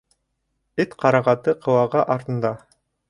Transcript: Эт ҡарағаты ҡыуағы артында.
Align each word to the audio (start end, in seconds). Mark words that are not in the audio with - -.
Эт 0.85 0.95
ҡарағаты 1.03 1.55
ҡыуағы 1.67 2.03
артында. 2.17 2.55